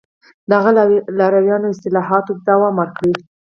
د 0.49 0.51
هغه 0.63 0.71
لارویانو 1.19 1.71
اصلاحاتو 1.73 2.33
ته 2.37 2.41
دوام 2.49 2.75
ورکړ 2.77 3.09